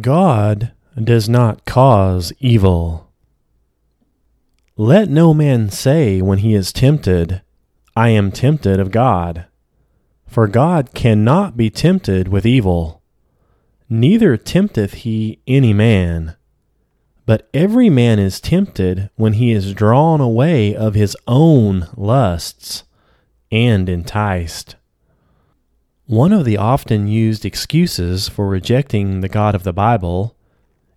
God 0.00 0.72
does 1.02 1.28
not 1.28 1.64
cause 1.64 2.32
evil. 2.40 3.12
Let 4.76 5.08
no 5.08 5.32
man 5.32 5.70
say 5.70 6.20
when 6.20 6.38
he 6.38 6.52
is 6.52 6.72
tempted, 6.72 7.42
I 7.96 8.08
am 8.08 8.32
tempted 8.32 8.80
of 8.80 8.90
God. 8.90 9.46
For 10.26 10.48
God 10.48 10.94
cannot 10.94 11.56
be 11.56 11.70
tempted 11.70 12.26
with 12.26 12.44
evil, 12.44 13.02
neither 13.88 14.36
tempteth 14.36 14.94
he 14.94 15.38
any 15.46 15.72
man. 15.72 16.34
But 17.24 17.48
every 17.54 17.88
man 17.88 18.18
is 18.18 18.40
tempted 18.40 19.10
when 19.14 19.34
he 19.34 19.52
is 19.52 19.74
drawn 19.74 20.20
away 20.20 20.74
of 20.74 20.94
his 20.94 21.16
own 21.28 21.86
lusts 21.96 22.82
and 23.52 23.88
enticed. 23.88 24.74
One 26.06 26.34
of 26.34 26.44
the 26.44 26.58
often 26.58 27.08
used 27.08 27.46
excuses 27.46 28.28
for 28.28 28.46
rejecting 28.46 29.20
the 29.20 29.28
God 29.28 29.54
of 29.54 29.62
the 29.62 29.72
Bible 29.72 30.36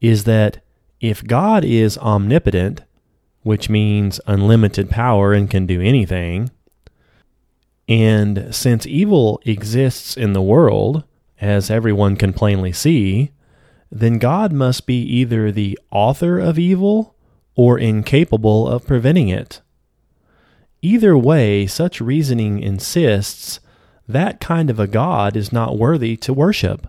is 0.00 0.24
that 0.24 0.60
if 1.00 1.24
God 1.24 1.64
is 1.64 1.96
omnipotent, 1.98 2.82
which 3.42 3.70
means 3.70 4.20
unlimited 4.26 4.90
power 4.90 5.32
and 5.32 5.48
can 5.48 5.66
do 5.66 5.80
anything, 5.80 6.50
and 7.88 8.52
since 8.52 8.88
evil 8.88 9.40
exists 9.46 10.16
in 10.16 10.32
the 10.32 10.42
world, 10.42 11.04
as 11.40 11.70
everyone 11.70 12.16
can 12.16 12.32
plainly 12.32 12.72
see, 12.72 13.30
then 13.92 14.18
God 14.18 14.52
must 14.52 14.84
be 14.84 15.00
either 15.00 15.52
the 15.52 15.78
author 15.92 16.40
of 16.40 16.58
evil 16.58 17.14
or 17.54 17.78
incapable 17.78 18.66
of 18.66 18.86
preventing 18.86 19.28
it. 19.28 19.60
Either 20.82 21.16
way, 21.16 21.68
such 21.68 22.00
reasoning 22.00 22.60
insists 22.60 23.60
that 24.08 24.40
kind 24.40 24.70
of 24.70 24.80
a 24.80 24.86
God 24.86 25.36
is 25.36 25.52
not 25.52 25.78
worthy 25.78 26.16
to 26.16 26.32
worship. 26.32 26.86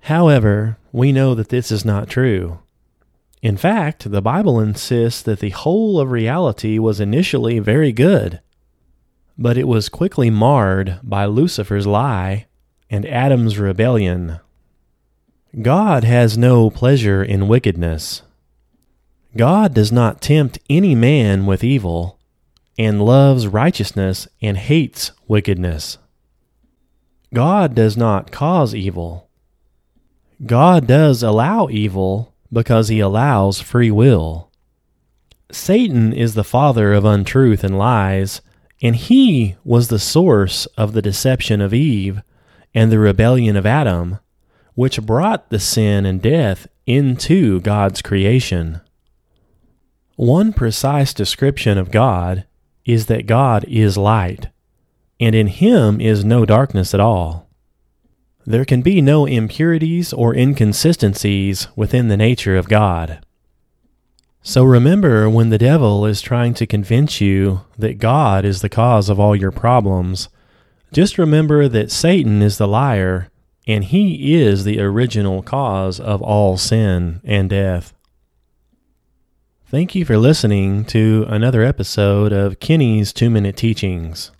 However, 0.00 0.78
we 0.92 1.12
know 1.12 1.34
that 1.34 1.50
this 1.50 1.70
is 1.70 1.84
not 1.84 2.08
true. 2.08 2.60
In 3.42 3.56
fact, 3.56 4.10
the 4.10 4.22
Bible 4.22 4.58
insists 4.58 5.22
that 5.22 5.40
the 5.40 5.50
whole 5.50 6.00
of 6.00 6.10
reality 6.10 6.78
was 6.78 7.00
initially 7.00 7.58
very 7.58 7.92
good, 7.92 8.40
but 9.36 9.56
it 9.56 9.68
was 9.68 9.88
quickly 9.88 10.30
marred 10.30 10.98
by 11.02 11.26
Lucifer's 11.26 11.86
lie 11.86 12.46
and 12.90 13.06
Adam's 13.06 13.58
rebellion. 13.58 14.40
God 15.60 16.04
has 16.04 16.38
no 16.38 16.70
pleasure 16.70 17.22
in 17.22 17.46
wickedness. 17.46 18.22
God 19.36 19.74
does 19.74 19.92
not 19.92 20.20
tempt 20.20 20.58
any 20.68 20.94
man 20.94 21.46
with 21.46 21.62
evil 21.62 22.17
and 22.78 23.04
loves 23.04 23.48
righteousness 23.48 24.28
and 24.40 24.56
hates 24.56 25.10
wickedness. 25.26 25.98
God 27.34 27.74
does 27.74 27.96
not 27.96 28.30
cause 28.30 28.74
evil. 28.74 29.28
God 30.46 30.86
does 30.86 31.22
allow 31.22 31.68
evil 31.68 32.32
because 32.52 32.88
he 32.88 33.00
allows 33.00 33.60
free 33.60 33.90
will. 33.90 34.50
Satan 35.50 36.12
is 36.12 36.34
the 36.34 36.44
father 36.44 36.92
of 36.92 37.04
untruth 37.04 37.64
and 37.64 37.76
lies, 37.76 38.40
and 38.80 38.94
he 38.94 39.56
was 39.64 39.88
the 39.88 39.98
source 39.98 40.66
of 40.76 40.92
the 40.92 41.02
deception 41.02 41.60
of 41.60 41.74
Eve 41.74 42.22
and 42.74 42.92
the 42.92 42.98
rebellion 42.98 43.56
of 43.56 43.66
Adam, 43.66 44.18
which 44.74 45.02
brought 45.02 45.50
the 45.50 45.58
sin 45.58 46.06
and 46.06 46.22
death 46.22 46.68
into 46.86 47.60
God's 47.60 48.00
creation. 48.00 48.80
One 50.16 50.52
precise 50.52 51.12
description 51.12 51.78
of 51.78 51.90
God 51.90 52.44
is 52.88 53.06
that 53.06 53.26
God 53.26 53.64
is 53.68 53.98
light, 53.98 54.48
and 55.20 55.34
in 55.34 55.46
him 55.46 56.00
is 56.00 56.24
no 56.24 56.46
darkness 56.46 56.94
at 56.94 57.00
all. 57.00 57.46
There 58.46 58.64
can 58.64 58.80
be 58.80 59.02
no 59.02 59.26
impurities 59.26 60.14
or 60.14 60.34
inconsistencies 60.34 61.68
within 61.76 62.08
the 62.08 62.16
nature 62.16 62.56
of 62.56 62.70
God. 62.70 63.22
So 64.40 64.64
remember 64.64 65.28
when 65.28 65.50
the 65.50 65.58
devil 65.58 66.06
is 66.06 66.22
trying 66.22 66.54
to 66.54 66.66
convince 66.66 67.20
you 67.20 67.60
that 67.76 67.98
God 67.98 68.46
is 68.46 68.62
the 68.62 68.70
cause 68.70 69.10
of 69.10 69.20
all 69.20 69.36
your 69.36 69.52
problems, 69.52 70.30
just 70.90 71.18
remember 71.18 71.68
that 71.68 71.90
Satan 71.90 72.40
is 72.40 72.56
the 72.56 72.66
liar 72.66 73.28
and 73.66 73.84
he 73.84 74.34
is 74.34 74.64
the 74.64 74.80
original 74.80 75.42
cause 75.42 76.00
of 76.00 76.22
all 76.22 76.56
sin 76.56 77.20
and 77.22 77.50
death. 77.50 77.92
Thank 79.70 79.94
you 79.94 80.06
for 80.06 80.16
listening 80.16 80.86
to 80.86 81.26
another 81.28 81.62
episode 81.62 82.32
of 82.32 82.58
Kenny's 82.58 83.12
Two 83.12 83.28
Minute 83.28 83.54
Teachings. 83.54 84.30